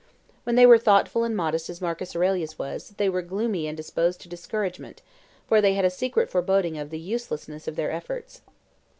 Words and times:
When 0.45 0.55
they 0.55 0.65
were 0.65 0.79
thoughtful 0.79 1.23
and 1.23 1.37
modest 1.37 1.69
as 1.69 1.79
Marcus 1.79 2.15
Aurelius 2.15 2.57
was, 2.57 2.95
they 2.97 3.07
were 3.07 3.21
gloomy 3.21 3.67
and 3.67 3.77
disposed 3.77 4.19
to 4.21 4.27
discouragement, 4.29 5.03
for 5.45 5.61
they 5.61 5.75
had 5.75 5.85
a 5.85 5.91
secret 5.91 6.27
foreboding 6.27 6.75
of 6.75 6.89
the 6.89 6.97
uselessness 6.97 7.67
of 7.67 7.75
their 7.75 7.91
efforts. 7.91 8.41